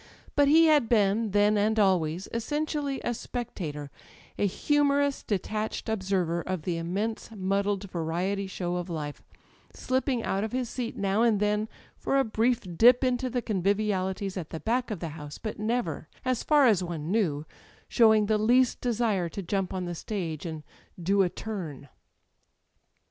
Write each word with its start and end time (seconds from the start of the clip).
But 0.35 0.47
he 0.47 0.65
had 0.65 0.89
been, 0.89 1.29
then 1.29 1.59
and 1.59 1.77
always, 1.77 2.27
essentially 2.33 2.99
a 3.03 3.13
spectator, 3.13 3.91
a 4.35 4.47
humorous 4.47 5.21
detached 5.21 5.87
observer 5.87 6.41
of 6.41 6.63
the 6.63 6.77
immense 6.77 7.29
muddled 7.35 7.83
variety 7.91 8.47
show 8.47 8.77
of 8.77 8.89
life, 8.89 9.21
slipping 9.75 10.23
out 10.23 10.43
of 10.43 10.53
his 10.53 10.69
seat 10.71 10.97
now 10.97 11.21
and 11.21 11.39
then 11.39 11.69
for 11.97 12.17
a 12.17 12.23
brief 12.23 12.61
dip 12.75 13.03
into 13.03 13.29
the 13.29 13.43
convivialities 13.43 14.37
at 14.37 14.49
the 14.49 14.59
back 14.59 14.89
of 14.89 15.01
the 15.01 15.09
house, 15.09 15.37
but 15.37 15.59
never, 15.59 16.09
as 16.25 16.41
far 16.41 16.65
as 16.65 16.83
one 16.83 17.11
knew, 17.11 17.45
showing 17.87 18.25
the 18.25 18.39
least 18.39 18.81
desire 18.81 19.29
to 19.29 19.43
jump 19.43 19.71
on 19.71 19.85
the 19.85 19.93
stage 19.93 20.47
and 20.47 20.63
do 20.99 21.21
a 21.21 21.29
"turn." 21.29 21.89